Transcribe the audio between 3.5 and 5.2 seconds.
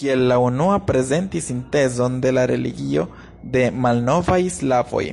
de malnovaj slavoj.